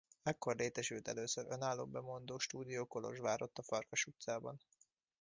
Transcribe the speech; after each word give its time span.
Ekkor 0.23 0.55
létesült 0.55 1.07
először 1.07 1.45
önálló 1.49 1.85
bemondó 1.85 2.39
stúdió 2.39 2.85
Kolozsvárott 2.85 3.57
a 3.57 3.63
Farkas 3.63 4.05
utcában. 4.05 4.59